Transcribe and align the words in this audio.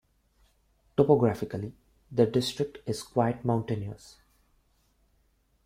Topographically, 0.97 1.73
the 2.11 2.25
district 2.25 2.79
is 2.87 3.03
quite 3.03 3.45
mountainous. 3.45 4.17